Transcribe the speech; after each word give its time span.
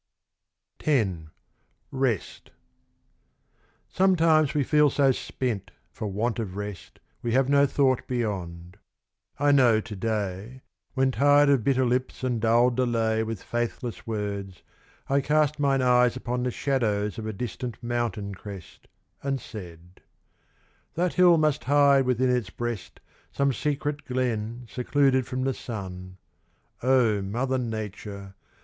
X 0.83 1.09
Rest 1.91 2.49
Sometimes 3.87 4.55
we 4.55 4.63
feel 4.63 4.89
so 4.89 5.11
spent 5.11 5.69
for 5.91 6.07
want 6.07 6.39
of 6.39 6.55
rest, 6.55 6.99
We 7.21 7.33
have 7.33 7.47
no 7.47 7.67
thought 7.67 8.07
beyond. 8.07 8.77
I 9.37 9.51
know 9.51 9.79
to 9.81 9.95
day, 9.95 10.63
When 10.95 11.11
tired 11.11 11.49
of 11.51 11.63
bitter 11.63 11.85
lips 11.85 12.23
and 12.23 12.41
dull 12.41 12.71
delay 12.71 13.21
With 13.21 13.43
faithless 13.43 14.07
words, 14.07 14.63
I 15.07 15.21
cast 15.21 15.59
mine 15.59 15.83
eyes 15.83 16.15
upon 16.15 16.41
The 16.41 16.49
shadows 16.49 17.19
of 17.19 17.27
a 17.27 17.31
distant 17.31 17.77
mountain 17.83 18.33
crest, 18.33 18.87
And 19.21 19.39
said 19.39 20.01
"That 20.95 21.13
hill 21.13 21.37
must 21.37 21.65
hide 21.65 22.05
within 22.07 22.35
its 22.35 22.49
breast 22.49 23.01
Some 23.31 23.53
secret 23.53 24.05
glen 24.05 24.65
secluded 24.67 25.27
from 25.27 25.43
the 25.43 25.53
sun. 25.53 26.17
Oh, 26.81 27.21
mother 27.21 27.59
Nature! 27.59 28.33